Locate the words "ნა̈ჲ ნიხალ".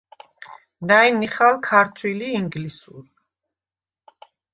0.87-1.55